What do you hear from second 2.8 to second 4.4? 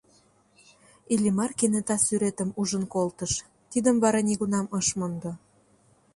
колтыш, тидым вара